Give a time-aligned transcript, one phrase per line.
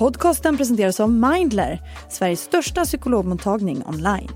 [0.00, 4.30] Podcasten presenteras av Mindler, Sveriges största psykologmottagning online.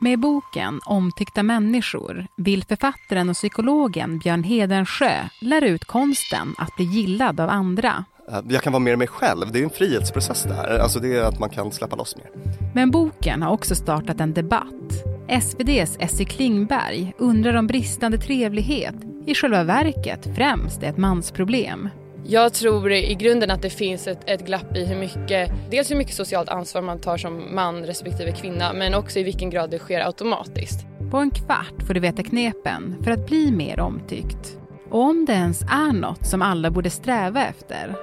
[0.00, 6.84] Med boken Omtyckta människor vill författaren och psykologen Björn Hedensjö lära ut konsten att bli
[6.84, 8.04] gillad av andra.
[8.30, 10.78] Eh, jag kan vara mer mig själv, det är en frihetsprocess det här.
[10.78, 12.30] Alltså det är att man kan släppa loss mer.
[12.74, 15.04] Men boken har också startat en debatt.
[15.28, 18.96] SVDs Essie Klingberg undrar om bristande trevlighet
[19.26, 21.88] i själva verket främst är ett mansproblem.
[22.28, 25.96] Jag tror i grunden att det finns ett, ett, glapp i hur mycket, dels hur
[25.96, 29.78] mycket socialt ansvar man tar som man respektive kvinna, men också i vilken grad det
[29.78, 30.86] sker automatiskt.
[31.10, 34.58] På en kvart får du veta knepen för att bli mer omtyckt.
[34.90, 37.94] Och om det ens är något som alla borde sträva efter.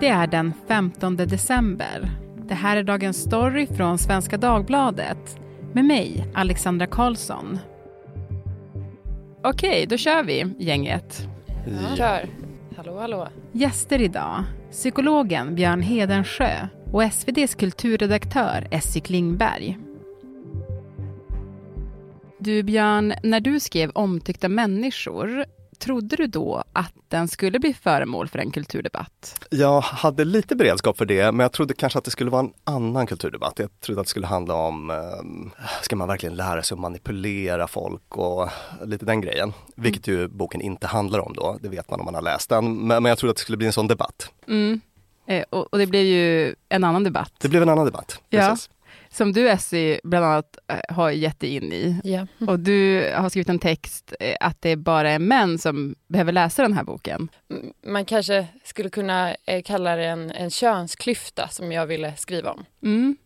[0.00, 2.10] Det är den 15 december.
[2.48, 5.43] Det här är dagens story från Svenska Dagbladet
[5.74, 7.58] med mig, Alexandra Karlsson.
[9.42, 11.28] Okej, då kör vi, gänget.
[11.66, 11.96] Ja.
[11.96, 12.28] Kör.
[12.76, 13.28] Hallå, hallå.
[13.52, 19.78] Gäster idag, psykologen Björn Hedensjö och SVDs kulturredaktör Essie Klingberg.
[22.38, 25.44] Du Björn, när du skrev Omtyckta människor
[25.84, 29.46] Trodde du då att den skulle bli föremål för en kulturdebatt?
[29.50, 32.52] Jag hade lite beredskap för det, men jag trodde kanske att det skulle vara en
[32.64, 33.58] annan kulturdebatt.
[33.58, 34.96] Jag trodde att det skulle handla om, eh,
[35.82, 38.48] ska man verkligen lära sig att manipulera folk och
[38.84, 39.52] lite den grejen.
[39.76, 42.86] Vilket ju boken inte handlar om då, det vet man om man har läst den.
[42.86, 44.30] Men, jag trodde att det skulle bli en sån debatt.
[44.48, 44.80] Mm.
[45.26, 47.32] Eh, och, och, det blev ju en annan debatt.
[47.38, 48.68] Det blev en annan debatt, precis.
[48.70, 48.74] Ja
[49.14, 52.00] som du Essie bland annat eh, har gett dig in i.
[52.04, 52.26] Yeah.
[52.48, 56.62] Och du har skrivit en text eh, att det bara är män som behöver läsa
[56.62, 57.28] den här boken.
[57.86, 62.64] Man kanske skulle kunna eh, kalla det en, en könsklyfta som jag ville skriva om.
[62.82, 63.16] Mm.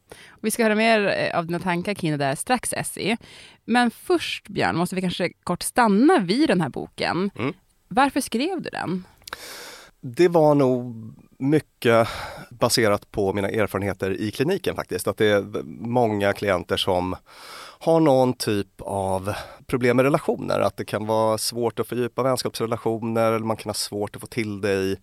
[0.40, 3.16] Vi ska höra mer av dina tankar kring det där strax Essie.
[3.64, 7.30] Men först Björn, måste vi kanske kort stanna vid den här boken.
[7.38, 7.54] Mm.
[7.88, 9.04] Varför skrev du den?
[10.00, 10.94] Det var nog
[11.38, 12.08] mycket
[12.50, 15.08] baserat på mina erfarenheter i kliniken faktiskt.
[15.08, 17.16] Att det är många klienter som
[17.80, 19.34] har någon typ av
[19.66, 20.60] problem med relationer.
[20.60, 24.26] Att det kan vara svårt att fördjupa vänskapsrelationer eller man kan ha svårt att få
[24.26, 24.96] till det i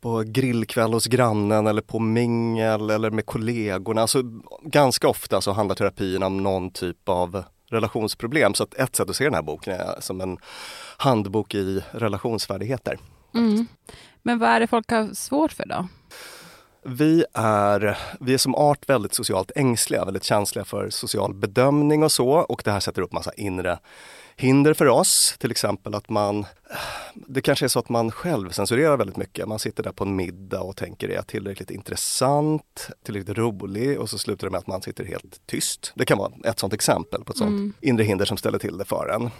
[0.00, 4.00] på grillkväll hos grannen eller på mingel eller med kollegorna.
[4.00, 4.22] Alltså,
[4.62, 8.54] ganska ofta så handlar terapin om någon typ av relationsproblem.
[8.54, 10.38] Så att ett sätt att se den här boken är som en
[10.96, 12.98] handbok i relationsfärdigheter.
[13.34, 13.66] Mm.
[14.22, 15.88] Men vad är det folk har svårt för då?
[16.84, 22.12] Vi är, vi är som art väldigt socialt ängsliga, väldigt känsliga för social bedömning och
[22.12, 23.78] så och det här sätter upp massa inre
[24.36, 25.36] hinder för oss.
[25.38, 26.46] Till exempel att man,
[27.14, 29.48] det kanske är så att man själv censurerar väldigt mycket.
[29.48, 34.10] Man sitter där på en middag och tänker är jag tillräckligt intressant, tillräckligt rolig och
[34.10, 35.92] så slutar det med att man sitter helt tyst.
[35.94, 37.72] Det kan vara ett sånt exempel på ett sånt mm.
[37.80, 39.30] inre hinder som ställer till det för en.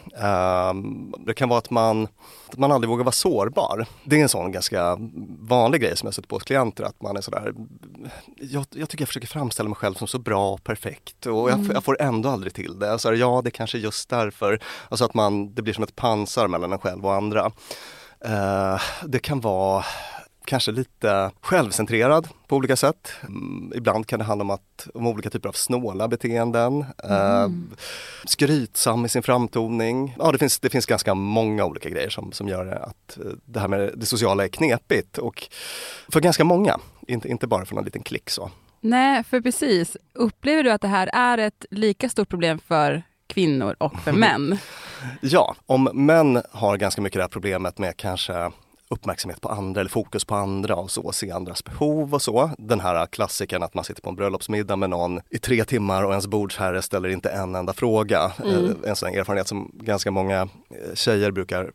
[0.71, 2.09] Um, det kan vara att man,
[2.49, 3.87] att man aldrig vågar vara sårbar.
[4.05, 4.97] Det är en sån ganska
[5.39, 7.55] vanlig grej som jag sett på hos klienter att man är sådär,
[8.37, 11.59] jag, jag tycker jag försöker framställa mig själv som så bra och perfekt och jag,
[11.59, 11.71] mm.
[11.73, 12.99] jag får ändå aldrig till det.
[12.99, 15.97] Så här, ja, det är kanske just därför Alltså att man, det blir som ett
[15.97, 17.22] pansar mellan en själv och andra.
[18.25, 19.85] Eh, det kan vara
[20.45, 23.13] kanske lite självcentrerad på olika sätt.
[23.23, 26.85] Mm, ibland kan det handla om, att, om olika typer av snåla beteenden.
[27.05, 27.71] Eh, mm.
[28.25, 30.15] skrytsam i sin framtoning.
[30.19, 33.61] Ja, det finns, det finns ganska många olika grejer som, som gör att eh, det
[33.61, 35.19] här med det sociala är knepigt.
[35.19, 35.49] Och
[36.13, 36.79] för ganska många,
[37.09, 38.51] inte, inte bara för någon liten klick så.
[38.81, 39.97] Nej, för precis.
[40.13, 44.59] Upplever du att det här är ett lika stort problem för kvinnor och för män.
[45.21, 48.51] ja, om män har ganska mycket det här problemet med kanske
[48.89, 52.51] uppmärksamhet på andra eller fokus på andra och så, se andras behov och så.
[52.59, 56.11] Den här klassikern att man sitter på en bröllopsmiddag med någon i tre timmar och
[56.11, 58.33] ens bordsherre ställer inte en enda fråga.
[58.45, 58.65] Mm.
[58.65, 61.71] Eh, en sån erfarenhet som ganska många eh, tjejer brukar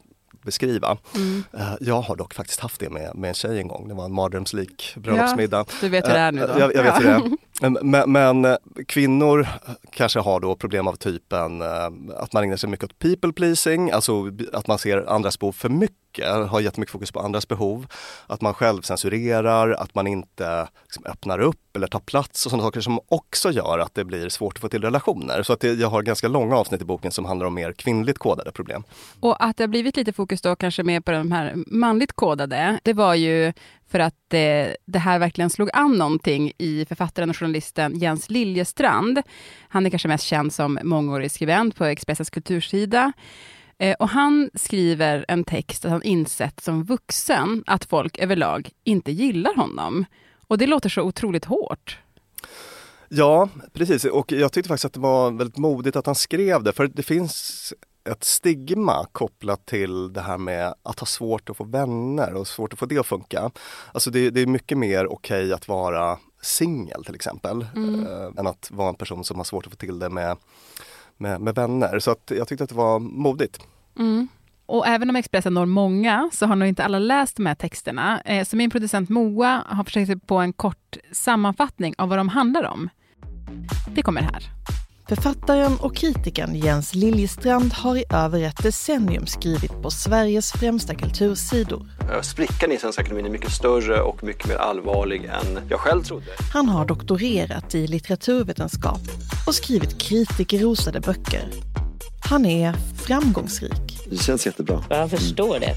[0.48, 0.98] beskriva.
[1.16, 1.44] Mm.
[1.54, 3.88] Eh, jag har dock faktiskt haft det med, med en tjej en gång.
[3.88, 5.58] Det var en mardrömslik bröllopsmiddag.
[5.58, 6.60] Ja, du vet hur det är nu då.
[6.60, 7.84] Jag, jag vet hur det är.
[7.84, 9.48] Men, men, eh, kvinnor
[9.92, 11.86] kanske har då problem av typen eh,
[12.18, 15.70] att man ägnar sig mycket åt people pleasing, alltså att man ser andras behov för
[15.70, 17.88] mycket mycket, har jättemycket fokus på andras behov.
[18.28, 22.68] Att man själv censurerar, att man inte liksom, öppnar upp eller tar plats och sådana
[22.68, 25.44] saker som också gör att det blir svårt att få till relationer.
[25.44, 28.20] Så att det, jag har ganska långa avsnitt i boken som handlar om mer kvinnligt
[28.20, 28.84] kodade problem.
[29.20, 32.80] Och att det har blivit lite fokus då kanske mer på de här manligt kodade,
[32.84, 33.54] det var ju
[33.90, 39.22] för att det, det, här verkligen slog an någonting i författaren och journalisten Jens Liljestrand.
[39.70, 43.14] Han är kanske mest känd som mångårig skribent på Expressens kultursida.
[43.80, 49.12] Eh, och han skriver en text att han insett som vuxen att folk överlag inte
[49.12, 50.06] gillar honom.
[50.48, 52.00] Och det låter så otroligt hårt.
[53.10, 54.06] Ja, precis.
[54.06, 56.74] Och jag tyckte faktiskt att det var väldigt modigt att han skrev det.
[56.74, 57.74] För det finns
[58.10, 62.74] ett stigma kopplat till det här med att ha svårt att få vänner och svårt
[62.74, 63.52] att få det att funka.
[63.92, 68.08] Alltså det, det är mycket mer okej okay att vara singel till exempel mm.
[68.08, 70.38] äh, än att vara en person som har svårt att få till det med,
[71.18, 72.00] med, med vänner.
[72.00, 73.60] Så att jag tyckte att det var modigt.
[74.00, 74.28] Mm.
[74.66, 78.22] Och även om Expressen når många så har nog inte alla läst de här texterna.
[78.22, 82.30] Eh, så min producent Moa har försökt sig på en kort sammanfattning av vad de
[82.30, 82.90] handlar om.
[83.96, 84.44] Det kommer här.
[85.10, 91.86] Författaren och kritikern Jens Liljestrand har i över ett decennium skrivit på Sveriges främsta kultursidor.
[92.22, 96.26] Sprickan i Svenska Akademien är mycket större och mycket mer allvarlig än jag själv trodde.
[96.54, 99.00] Han har doktorerat i litteraturvetenskap
[99.48, 101.50] och skrivit kritikerrosade böcker.
[102.30, 102.74] Han är
[103.06, 104.00] framgångsrik.
[104.10, 104.84] Det känns jättebra.
[104.90, 105.74] Jag förstår det.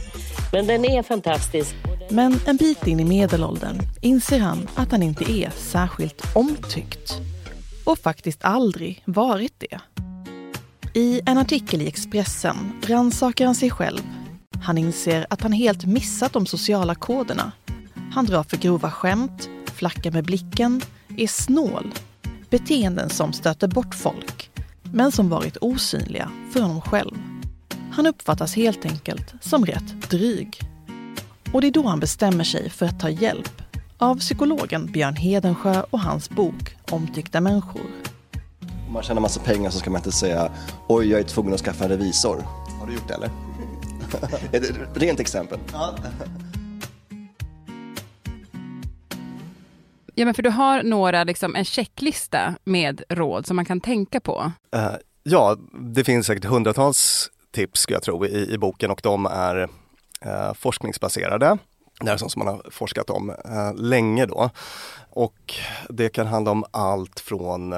[0.52, 1.74] Men den är fantastisk.
[2.10, 7.20] Men en bit in i medelåldern inser han att han inte är särskilt omtyckt
[7.84, 9.80] och faktiskt aldrig varit det.
[10.94, 14.00] I en artikel i Expressen rannsakar han sig själv.
[14.62, 17.52] Han inser att han helt missat de sociala koderna.
[18.12, 20.82] Han drar för grova skämt, flackar med blicken,
[21.16, 21.94] är snål.
[22.50, 24.50] Beteenden som stöter bort folk,
[24.82, 27.16] men som varit osynliga för honom själv.
[27.92, 30.60] Han uppfattas helt enkelt som rätt dryg.
[31.52, 33.59] Och det är då han bestämmer sig för att ta hjälp
[34.00, 37.82] av psykologen Björn Hedensjö och hans bok Omtyckta människor.
[38.86, 40.52] Om man tjänar massa pengar så ska man inte säga
[40.88, 42.44] oj, jag är tvungen att skaffa en revisor.
[42.80, 43.30] Har du gjort det eller?
[44.94, 45.58] Rent exempel.
[50.14, 54.20] Ja, men för du har några, liksom, en checklista med råd som man kan tänka
[54.20, 54.52] på.
[54.76, 55.56] Uh, ja,
[55.94, 60.54] det finns säkert hundratals tips ska jag tro i, i boken och de är uh,
[60.54, 61.58] forskningsbaserade.
[62.00, 64.50] Det är sånt som man har forskat om eh, länge då.
[65.10, 65.54] Och
[65.88, 67.74] det kan handla om allt från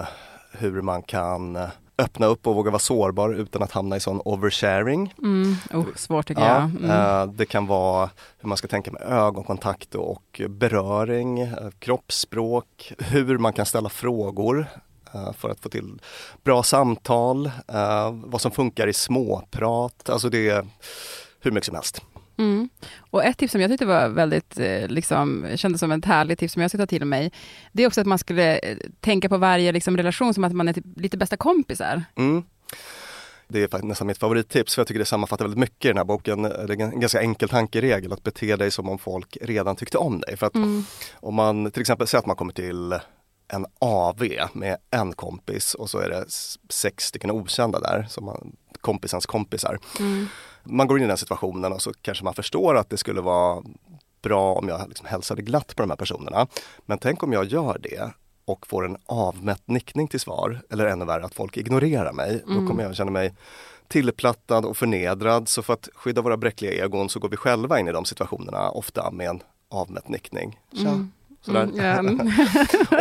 [0.53, 1.59] hur man kan
[1.99, 5.15] öppna upp och våga vara sårbar utan att hamna i sån oversharing.
[5.19, 5.57] Mm.
[5.73, 6.63] Oh, svårt tycker ja, jag.
[6.63, 6.91] Mm.
[6.91, 13.39] Eh, det kan vara hur man ska tänka med ögonkontakt och beröring, eh, kroppsspråk, hur
[13.39, 14.67] man kan ställa frågor
[15.15, 16.01] eh, för att få till
[16.45, 20.67] bra samtal, eh, vad som funkar i småprat, alltså det är
[21.41, 22.03] hur mycket som helst.
[22.39, 22.69] Mm.
[23.11, 26.53] Och ett tips som jag tyckte var väldigt, eh, liksom, kändes som ett härligt tips
[26.53, 27.33] som jag ska ta till mig,
[27.73, 30.69] det är också att man skulle eh, tänka på varje liksom, relation som att man
[30.69, 32.05] är typ lite bästa kompisar.
[32.17, 32.43] Mm.
[33.49, 36.05] Det är nästan mitt favorittips för jag tycker det sammanfattar väldigt mycket i den här
[36.05, 36.43] boken.
[36.43, 40.21] Det är en ganska enkel tankeregel att bete dig som om folk redan tyckte om
[40.21, 40.37] dig.
[40.37, 40.85] För att mm.
[41.15, 42.95] om man till exempel säger att man kommer till
[43.49, 46.25] en AV med en kompis och så är det
[46.71, 49.79] sex stycken okända där, som man, kompisens kompisar.
[50.01, 50.27] Mm
[50.65, 53.63] man går in i den situationen och så kanske man förstår att det skulle vara
[54.23, 56.47] bra om jag liksom hälsade glatt på de här personerna.
[56.87, 58.11] Men tänk om jag gör det
[58.45, 62.43] och får en avmätt nickning till svar, eller ännu värre att folk ignorerar mig.
[62.47, 62.61] Mm.
[62.61, 63.35] Då kommer jag känna mig
[63.89, 65.49] tillplattad och förnedrad.
[65.49, 68.71] Så för att skydda våra bräckliga egon så går vi själva in i de situationerna,
[68.71, 70.61] ofta med en avmätt nickning.
[70.73, 70.89] Tja.
[70.89, 71.13] Mm.
[71.41, 71.63] Sådär.
[71.99, 72.21] Mm,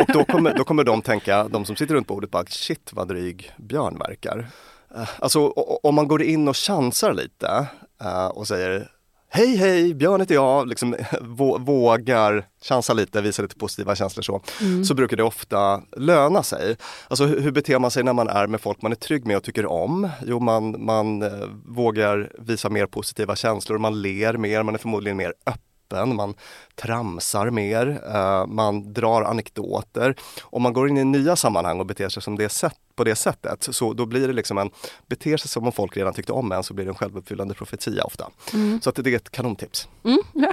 [0.00, 3.08] och då kommer, då kommer de tänka, de som sitter runt bordet, bara shit vad
[3.08, 4.48] dryg Björn verkar.
[4.94, 5.48] Eh, alltså
[5.82, 7.66] om man går in och chansar lite
[8.04, 8.88] uh, och säger
[9.34, 10.96] Hej hej, Björn heter jag, liksom,
[11.58, 14.84] vågar chansa lite, visa lite positiva känslor så, mm.
[14.84, 16.76] så brukar det ofta löna sig.
[17.08, 19.36] Alltså hur, hur beter man sig när man är med folk man är trygg med
[19.36, 20.08] och tycker om?
[20.26, 21.30] Jo, man, man uh,
[21.66, 26.34] vågar visa mer positiva känslor, man ler mer, man är förmodligen mer öppen öppen, man
[26.74, 30.14] tramsar mer, uh, man drar anekdoter.
[30.42, 33.14] Om man går in i nya sammanhang och beter sig som det sätt, på det
[33.14, 34.70] sättet, så då blir det liksom en,
[35.06, 38.04] beter sig som om folk redan tyckte om en så blir det en självuppfyllande profetia
[38.04, 38.30] ofta.
[38.52, 38.80] Mm.
[38.80, 39.88] Så att det är ett kanontips.
[40.04, 40.18] Mm.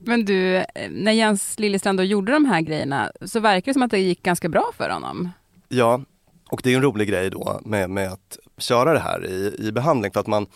[0.00, 3.90] Men du, när Jens Liljestrand då gjorde de här grejerna så verkar det som att
[3.90, 5.30] det gick ganska bra för honom.
[5.68, 6.00] Ja,
[6.50, 9.72] och det är en rolig grej då med, med att köra det här i, i
[9.72, 10.46] behandling för att man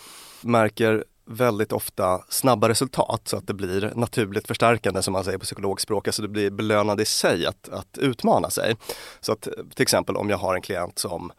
[0.42, 5.44] märker väldigt ofta snabba resultat så att det blir naturligt förstärkande som man säger på
[5.44, 8.76] psykologspråk, alltså det blir belönande i sig att, att utmana sig.
[9.20, 9.42] Så att
[9.74, 11.32] till exempel om jag har en klient som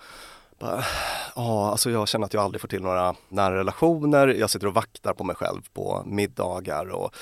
[1.36, 4.28] Ja, alltså jag känner att jag aldrig får till några nära relationer.
[4.28, 7.16] Jag sitter och vaktar på mig själv på middagar och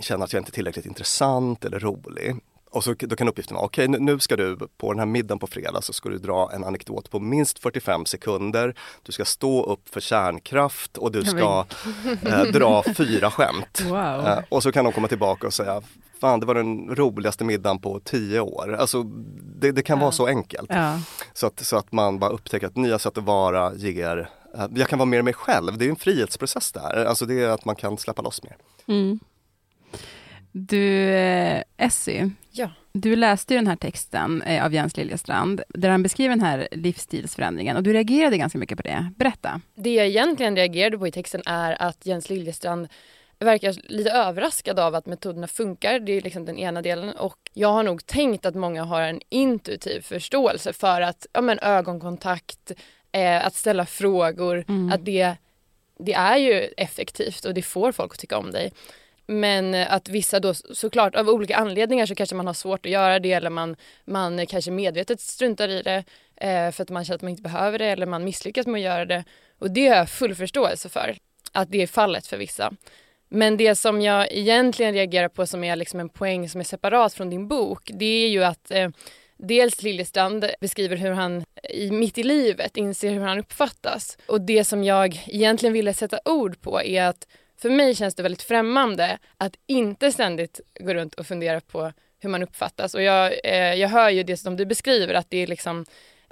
[0.00, 2.36] känner att jag inte är tillräckligt intressant eller rolig.
[2.74, 5.38] Och så, då kan uppgiften vara, okej okay, nu ska du på den här middagen
[5.38, 8.74] på fredag så ska du dra en anekdot på minst 45 sekunder.
[9.02, 11.66] Du ska stå upp för kärnkraft och du ska
[12.26, 13.80] eh, dra fyra skämt.
[13.94, 14.26] Wow.
[14.26, 15.82] Eh, och så kan de komma tillbaka och säga,
[16.20, 18.76] fan det var den roligaste middagen på tio år.
[18.78, 19.02] Alltså
[19.60, 20.00] det, det kan ja.
[20.00, 20.70] vara så enkelt.
[20.70, 21.00] Ja.
[21.32, 24.88] Så, att, så att man bara upptäcker att nya sätt att vara ger, eh, jag
[24.88, 25.78] kan vara mer mig själv.
[25.78, 27.04] Det är en frihetsprocess där.
[27.04, 28.56] Alltså det är att man kan släppa loss mer.
[28.86, 29.20] Mm.
[30.56, 32.70] Du, eh, Essie, ja.
[32.92, 36.68] Du läste ju den här texten eh, av Jens Liljestrand, där han beskriver den här
[36.72, 39.12] livsstilsförändringen och du reagerade ganska mycket på det.
[39.16, 39.60] Berätta.
[39.74, 42.88] Det jag egentligen reagerade på i texten är att Jens Liljestrand
[43.38, 45.98] verkar lite överraskad av att metoderna funkar.
[45.98, 47.10] Det är liksom den ena delen.
[47.10, 51.58] Och jag har nog tänkt att många har en intuitiv förståelse för att ja, men
[51.58, 52.72] ögonkontakt,
[53.12, 54.92] eh, att ställa frågor, mm.
[54.92, 55.36] att det,
[55.98, 58.72] det är ju effektivt och det får folk att tycka om dig.
[59.26, 62.92] Men eh, att vissa då såklart av olika anledningar så kanske man har svårt att
[62.92, 66.04] göra det eller man, man eh, kanske medvetet struntar i det
[66.36, 68.84] eh, för att man känner att man inte behöver det eller man misslyckas med att
[68.84, 69.24] göra det.
[69.58, 71.16] Och det har jag full förståelse för,
[71.52, 72.72] att det är fallet för vissa.
[73.28, 77.14] Men det som jag egentligen reagerar på som är liksom en poäng som är separat
[77.14, 78.88] från din bok, det är ju att eh,
[79.36, 84.18] dels Liljestrand beskriver hur han eh, i, mitt i livet inser hur han uppfattas.
[84.26, 87.26] Och det som jag egentligen ville sätta ord på är att
[87.58, 92.30] för mig känns det väldigt främmande att inte ständigt gå runt och fundera på hur
[92.30, 92.94] man uppfattas.
[92.94, 95.84] Och jag, eh, jag hör ju det som du beskriver, att det är liksom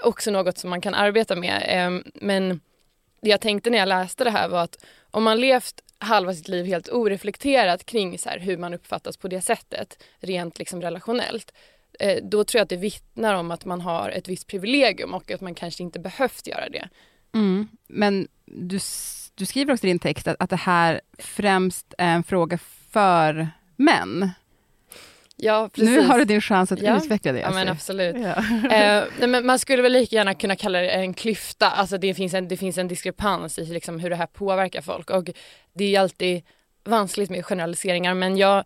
[0.03, 1.65] också något som man kan arbeta med.
[1.69, 2.61] Eh, men
[3.23, 6.49] det jag tänkte när jag läste det här var att om man levt halva sitt
[6.49, 11.53] liv helt oreflekterat kring så här, hur man uppfattas på det sättet, rent liksom relationellt,
[11.99, 15.31] eh, då tror jag att det vittnar om att man har ett visst privilegium och
[15.31, 16.89] att man kanske inte behövt göra det.
[17.35, 17.69] Mm.
[17.87, 18.79] Men du,
[19.35, 22.59] du skriver också i din text att, att det här främst är en fråga
[22.91, 24.31] för män.
[25.37, 25.91] Ja, precis.
[25.91, 26.97] Nu har du din chans att ja.
[26.97, 27.41] utveckla det.
[27.41, 28.17] Ja, men absolut.
[28.19, 28.77] Ja.
[28.77, 31.71] eh, men man skulle väl lika gärna kunna kalla det en klyfta.
[31.71, 35.11] Alltså det finns en, det finns en diskrepans i liksom hur det här påverkar folk.
[35.11, 35.31] Och
[35.75, 36.43] det är alltid
[36.85, 38.65] vanskligt med generaliseringar, men jag,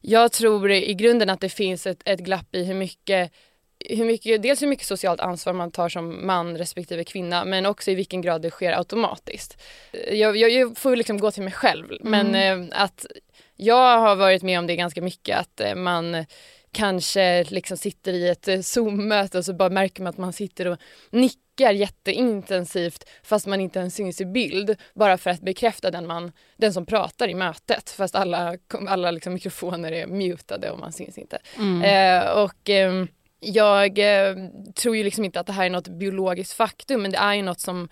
[0.00, 3.32] jag tror i grunden att det finns ett, ett glapp i hur mycket
[3.88, 7.90] hur mycket, dels hur mycket socialt ansvar man tar som man respektive kvinna men också
[7.90, 9.62] i vilken grad det sker automatiskt.
[10.12, 12.00] Jag, jag, jag får liksom gå till mig själv mm.
[12.02, 13.06] men eh, att
[13.56, 16.24] jag har varit med om det ganska mycket att eh, man
[16.72, 20.66] kanske liksom sitter i ett eh, Zoom-möte och så bara märker man att man sitter
[20.66, 20.78] och
[21.10, 26.32] nickar jätteintensivt fast man inte ens syns i bild bara för att bekräfta den, man,
[26.56, 28.56] den som pratar i mötet fast alla,
[28.88, 31.38] alla liksom mikrofoner är mutade och man syns inte.
[31.58, 31.82] Mm.
[31.82, 33.04] Eh, och eh,
[33.44, 34.36] jag eh,
[34.74, 37.42] tror ju liksom inte att det här är något biologiskt faktum men det är ju
[37.42, 37.88] något som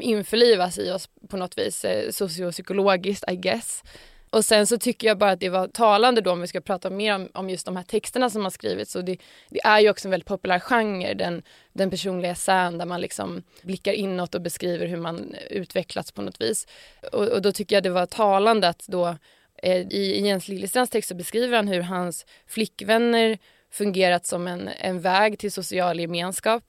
[0.00, 3.82] införlivas i oss på något vis eh, sociopsykologiskt I guess.
[4.30, 6.90] Och sen så tycker jag bara att det var talande då om vi ska prata
[6.90, 8.92] mer om, om just de här texterna som har skrivits.
[8.92, 9.16] Så det,
[9.48, 11.42] det, är ju också en väldigt populär genre, den,
[11.72, 16.40] den personliga essän där man liksom blickar inåt och beskriver hur man utvecklats på något
[16.40, 16.66] vis.
[17.12, 19.16] Och, och då tycker jag det var talande att då
[19.62, 23.38] eh, i, i Jens Liljestrands text så beskriver han hur hans flickvänner
[23.70, 26.64] fungerat som en, en väg till social gemenskap.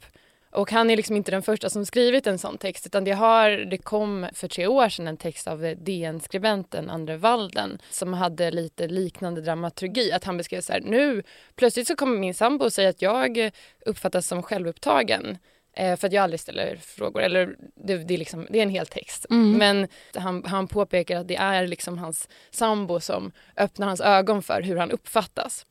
[0.51, 3.50] Och han är liksom inte den första som skrivit en sån text utan det, har,
[3.50, 8.88] det kom för tre år sedan en text av DN-skribenten Andre Walden som hade lite
[8.88, 10.12] liknande dramaturgi.
[10.12, 11.24] Att han beskrev så här, nu
[11.56, 13.51] plötsligt så kommer min sambo och säger att jag
[13.86, 15.38] uppfattas som självupptagen
[15.74, 17.22] eh, för att jag aldrig ställer frågor.
[17.22, 19.25] Eller det, det, är, liksom, det är en hel text.
[19.29, 19.58] Mm.
[19.58, 24.62] Men han, han påpekar att det är liksom hans sambo som öppnar hans ögon för
[24.62, 25.65] hur han uppfattas.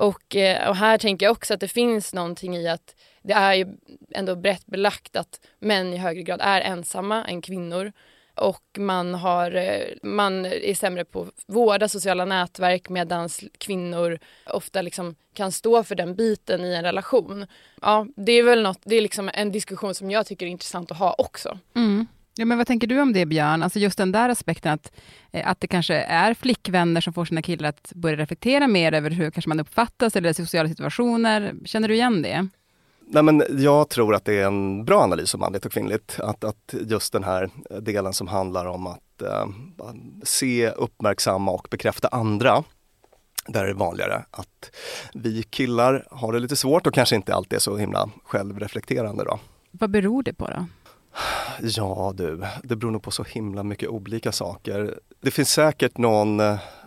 [0.00, 3.54] Och, eh, och här tänker jag också att det finns någonting i att det är
[3.54, 3.66] ju
[4.10, 7.92] ändå brett belagt att män i högre grad är ensamma än kvinnor.
[8.34, 13.28] Och man, har, eh, man är sämre på att vårda sociala nätverk medan
[13.58, 17.46] kvinnor ofta liksom kan stå för den biten i en relation.
[17.82, 20.90] Ja, det är väl något, det är liksom en diskussion som jag tycker är intressant
[20.90, 21.58] att ha också.
[21.76, 22.06] Mm.
[22.34, 23.62] Ja, men vad tänker du om det Björn?
[23.62, 24.92] Alltså just den där aspekten att,
[25.32, 29.10] eh, att det kanske är flickvänner som får sina killar att börja reflektera mer över
[29.10, 31.54] hur kanske man uppfattas eller sociala situationer.
[31.64, 32.48] Känner du igen det?
[33.12, 36.20] Nej, men jag tror att det är en bra analys om manligt och kvinnligt.
[36.20, 39.46] Att, att just den här delen som handlar om att eh,
[40.24, 42.64] se, uppmärksamma och bekräfta andra.
[43.46, 44.70] Där är det vanligare att
[45.14, 49.24] vi killar har det lite svårt och kanske inte alltid är så himla självreflekterande.
[49.24, 49.38] Då.
[49.70, 50.66] Vad beror det på då?
[51.62, 54.98] Ja du, det beror nog på så himla mycket olika saker.
[55.20, 56.42] Det finns säkert någon,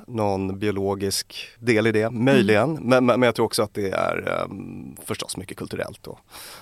[0.08, 2.78] någon biologisk del i det, möjligen.
[2.78, 2.84] Mm.
[2.84, 6.20] Men, men jag tror också att det är um, förstås mycket kulturellt och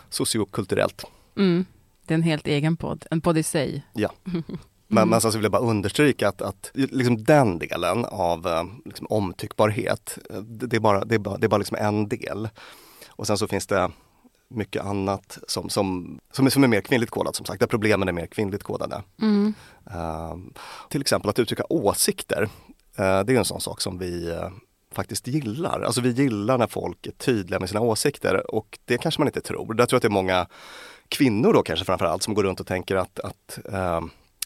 [0.10, 1.06] sociokulturellt.
[1.38, 1.66] Mm.
[2.06, 3.84] Det är en helt egen podd, en podd i sig.
[3.94, 4.12] Ja.
[4.94, 9.08] Men, men sen så vill jag bara understryka att, att liksom den delen av liksom,
[9.10, 12.50] omtyckbarhet, det är bara, det är bara, det är bara liksom en del.
[13.08, 13.92] Och sen så finns det
[14.52, 18.08] mycket annat som, som, som, är, som är mer kvinnligt kodat som sagt, där problemen
[18.08, 19.04] är mer kvinnligt kodade.
[19.22, 19.54] Mm.
[19.88, 20.36] Uh,
[20.90, 22.42] till exempel att uttrycka åsikter.
[22.42, 22.48] Uh,
[22.98, 24.50] det är en sån sak som vi uh,
[24.92, 25.82] faktiskt gillar.
[25.82, 29.42] Alltså vi gillar när folk är tydliga med sina åsikter och det kanske man inte
[29.42, 29.74] tror.
[29.74, 30.48] Där tror jag att det är många
[31.08, 33.60] kvinnor då kanske framförallt som går runt och tänker att, att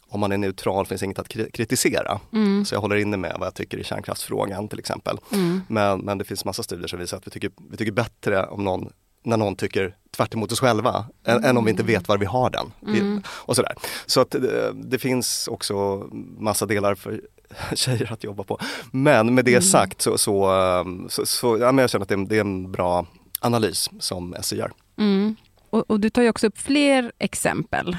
[0.07, 2.19] om man är neutral finns inget att kri- kritisera.
[2.33, 2.65] Mm.
[2.65, 5.17] Så jag håller inne med vad jag tycker i kärnkraftsfrågan till exempel.
[5.33, 5.61] Mm.
[5.67, 8.63] Men, men det finns massa studier som visar att vi tycker, vi tycker bättre om
[8.63, 8.89] någon
[9.25, 12.25] när någon tycker tvärt emot oss själva än, än om vi inte vet var vi
[12.25, 12.71] har den.
[12.87, 13.23] Mm.
[13.27, 13.73] och sådär.
[14.05, 17.21] Så att det, det finns också massa delar för
[17.75, 18.59] tjejer att jobba på.
[18.91, 19.61] Men med det Mm.
[19.61, 22.41] sagt så, så, um, så, så ja, men jag känner att det är, det är
[22.41, 23.05] en bra
[23.39, 24.71] analys som SE gör.
[24.97, 25.35] Mm.
[25.69, 27.97] Och, och du tar ju också upp fler exempel.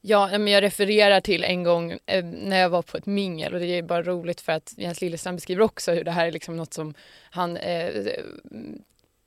[0.00, 3.60] Ja, men jag refererar till en gång eh, när jag var på ett mingel och
[3.60, 6.56] det är bara roligt för att Jens Lillestrand beskriver också hur det här är liksom
[6.56, 6.94] något som
[7.30, 7.88] han, eh,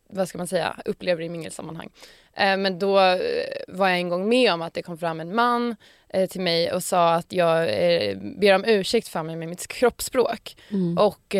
[0.10, 1.90] vad ska man säga, upplever i mingelsammanhang.
[2.34, 3.20] Eh, men då eh,
[3.68, 5.76] var jag en gång med om att det kom fram en man
[6.10, 9.68] eh, till mig och sa att jag eh, ber om ursäkt för mig med mitt
[9.68, 10.56] kroppsspråk.
[10.72, 10.98] Mm.
[10.98, 11.36] Och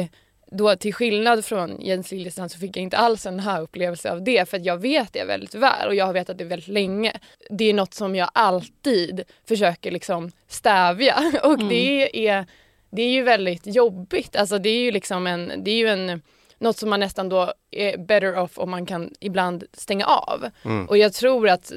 [0.52, 4.24] då till skillnad från Jens Liljestrand så fick jag inte alls en här upplevelse av
[4.24, 7.14] det för att jag vet det väldigt väl och jag har vetat det väldigt länge.
[7.50, 11.70] Det är något som jag alltid försöker liksom stävja och Mm.
[11.70, 12.46] det, är,
[12.90, 14.36] det är ju väldigt jobbigt.
[14.36, 16.22] Alltså det är ju liksom en, det är ju en
[16.60, 20.50] något som man nästan då är better off om man kan ibland stänga av.
[20.66, 20.86] Mm.
[20.86, 21.72] Och jag tror att,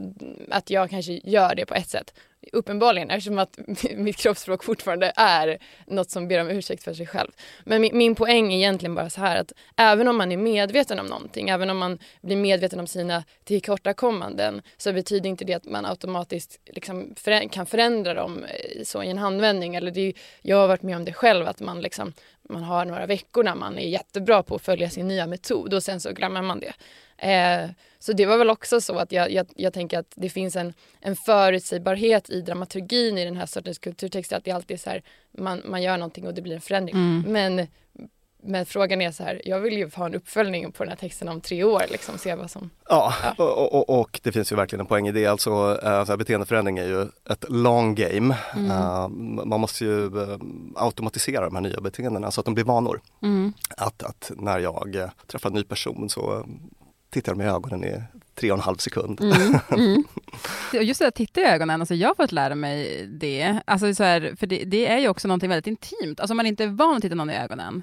[0.51, 2.15] att jag kanske gör det på ett sätt.
[2.53, 3.59] Uppenbarligen eftersom att
[3.97, 7.31] mitt kroppsspråk fortfarande är något som ber om ursäkt för sig själv.
[7.65, 11.01] Men min, min poäng är egentligen bara så här att även om man är medveten
[11.01, 15.65] om någonting, även om man blir medveten om sina tillkortakommanden så betyder inte det att
[15.65, 19.75] man automatiskt liksom förä- kan förändra dem eh, så i en handvändning.
[19.75, 22.13] Eller det är, jag har varit med om det själv att man liksom
[22.51, 25.83] man har några veckor när man är jättebra på att följa sin nya metod och
[25.83, 26.73] sen så glömmer man det.
[27.21, 30.57] Eh, så det var väl också så att jag, jag, jag tänker att det finns
[30.57, 34.37] en, en förutsägbarhet i dramaturgin i den här sortens kulturtexter.
[34.37, 35.03] Att det alltid är så här,
[35.39, 36.97] man, man gör någonting och det blir en förändring.
[36.97, 37.25] Mm.
[37.33, 37.67] Men,
[38.43, 41.29] men frågan är så här, jag vill ju ha en uppföljning på den här texten
[41.29, 42.71] om tre år, liksom se vad som...
[42.89, 45.27] Ja, och, och, och det finns ju verkligen en poäng i det.
[45.27, 48.37] Alltså, så här, beteendeförändring är ju ett long game.
[48.55, 48.71] Mm.
[48.71, 49.09] Eh,
[49.45, 50.39] man måste ju eh,
[50.75, 53.01] automatisera de här nya beteendena så att de blir vanor.
[53.23, 53.53] Mm.
[53.77, 56.47] Att, att när jag träffar en ny person så
[57.11, 58.03] tittar dem i ögonen i
[58.35, 59.21] tre och en halv sekund.
[59.21, 59.59] Mm.
[59.71, 60.05] Mm.
[60.87, 63.61] Just det att titta i ögonen, alltså jag har fått lära mig det.
[63.65, 66.21] Alltså så här, för det, det är ju också någonting väldigt intimt.
[66.21, 67.83] Alltså man inte är van att titta någon i ögonen.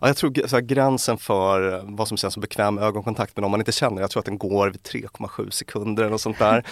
[0.00, 3.42] Ja, jag tror så här, gränsen för eh, vad som känns som bekväm ögonkontakt med
[3.42, 6.64] någon man inte känner, jag tror att den går vid 3,7 sekunder eller sånt där.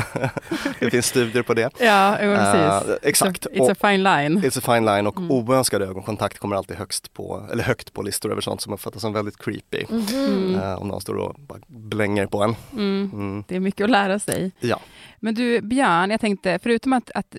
[0.80, 1.70] det finns studier på det.
[1.80, 3.46] Ja, Eh, exakt.
[3.46, 4.38] It's a, it's a fine line.
[4.44, 5.30] It's a fine line och Mm.
[5.30, 9.12] oönskad ögonkontakt kommer alltid högst på, eller högt på listor över sånt som uppfattas som
[9.12, 9.84] väldigt creepy.
[9.90, 10.54] Mm.
[10.54, 12.56] Eh, om någon står och bara blänger på en.
[12.72, 13.10] Mm.
[13.12, 13.44] Mm.
[13.48, 14.52] Det är mycket att lära sig.
[14.60, 14.80] Ja.
[15.20, 17.36] Men du Björn, jag tänkte, förutom att, att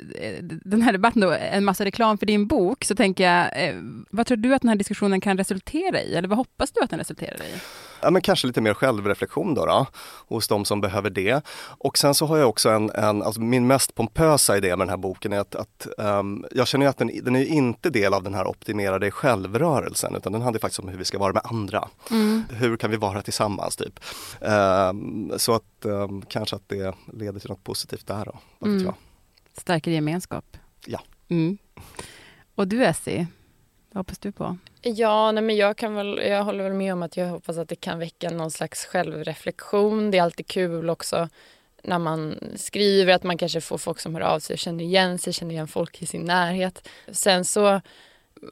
[0.66, 3.74] den här debatten då, är en massa reklam för din bok, så tänker jag,
[4.10, 6.16] vad tror du att den här diskussionen kan resultera i?
[6.16, 7.54] Eller vad hoppas du att den resulterar i?
[8.02, 9.88] Ja, men kanske lite mer självreflektion då, då
[10.28, 11.46] hos de som behöver det.
[11.58, 14.90] Och sen så har jag också en, en alltså min mest pompösa idé med den
[14.90, 18.24] här boken är att, att ehm, jag känner att den, den är inte del av
[18.24, 21.42] den här optimera dig själv-rörelsen utan den handlar faktiskt om hur vi ska vara med
[21.46, 21.90] andra.
[22.50, 24.00] Hur kan vi vara tillsammans typ.
[24.42, 28.68] Ehm, så att ehm, kanske att det leder till något positivt där då.
[28.68, 28.86] Mm.
[28.86, 29.88] jag.
[29.88, 30.58] Gemenskap.
[30.86, 31.02] Ja.
[31.28, 31.58] Mm.
[32.56, 33.28] Och du Essie,
[33.92, 34.58] vad hoppas du på?
[34.96, 37.70] Ja, nej, men jag, kan väl, jag håller väl med om att jag hoppas att
[37.70, 40.12] det kan väcka någon slags självreflektion.
[40.12, 41.30] Det är alltid kul också
[41.84, 45.20] när man skriver att man kanske får folk som hör av sig och känner igen
[45.20, 46.88] sig, känner igen folk i sin närhet.
[47.12, 47.82] Sen så,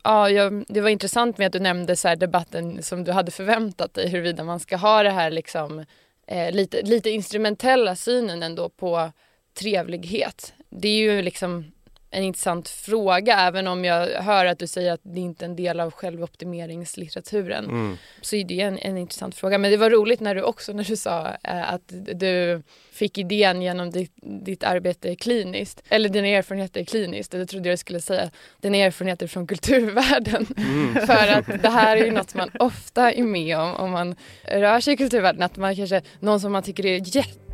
[0.03, 3.31] ja, jag, det var intressant med att du nämnde så här debatten som du hade
[3.31, 5.85] förväntat dig huruvida man ska ha det här liksom
[6.27, 9.11] eh, lite, lite instrumentella synen ändå på
[9.53, 10.53] trevlighet.
[10.69, 11.71] Det är ju liksom
[12.15, 15.55] en intressant fråga även om jag hör att du säger att det inte är en
[15.55, 17.65] del av självoptimeringslitteraturen.
[17.65, 17.97] Mm.
[18.21, 19.57] Så är det en, en intressant fråga.
[19.57, 23.61] Men det var roligt när du också när du sa eh, att du fick idén
[23.61, 24.11] genom ditt,
[24.45, 25.83] ditt arbete kliniskt.
[25.89, 27.31] Eller dina erfarenheter kliniskt.
[27.31, 28.29] Då trodde jag skulle säga
[28.61, 30.45] dina erfarenheter från kulturvärlden.
[31.07, 34.79] För att det här är ju något man ofta är med om om man rör
[34.79, 35.43] sig i kulturvärlden.
[35.43, 37.44] Att man kanske, någon som man tycker är jätte,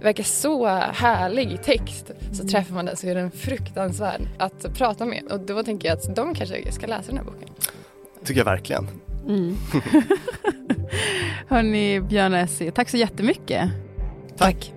[0.00, 2.10] verkar så härlig i text.
[2.32, 5.22] Så träffar man den så är den fruktansvärd att prata med.
[5.30, 7.48] Och då tänker jag att de kanske ska läsa den här boken.
[8.24, 8.88] Tycker jag verkligen.
[9.28, 9.56] Mm.
[11.48, 13.70] Hörni, Björn och Essie, tack så jättemycket.
[14.36, 14.72] Tack.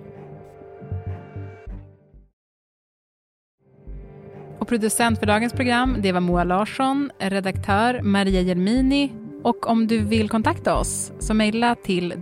[4.58, 9.98] Och producent för dagens program, det var Moa Larsson, redaktör Maria Jelmini och om du
[9.98, 12.14] vill kontakta oss så mejla till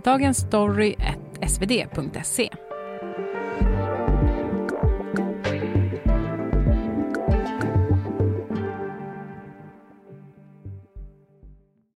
[1.47, 2.68] svd.se